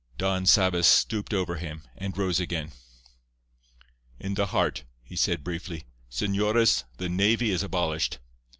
Don 0.17 0.47
Sabas 0.47 0.87
stooped 0.87 1.31
over 1.31 1.57
him, 1.57 1.83
and 1.95 2.17
rose 2.17 2.39
again. 2.39 2.71
"In 4.19 4.33
the 4.33 4.47
heart," 4.47 4.83
he 5.03 5.15
said 5.15 5.43
briefly. 5.43 5.83
"Señores, 6.09 6.85
the 6.97 7.07
navy 7.07 7.51
is 7.51 7.61
abolished." 7.61 8.17